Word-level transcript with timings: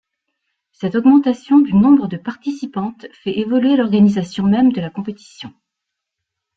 Cette 0.71 0.95
augmentation 0.95 1.59
du 1.59 1.73
nombre 1.75 2.07
de 2.07 2.17
participantes 2.17 3.05
fait 3.13 3.37
évoluer 3.37 3.77
l'organisation 3.77 4.45
même 4.45 4.71
de 4.73 4.81
la 4.81 4.89
compétition. 4.89 5.53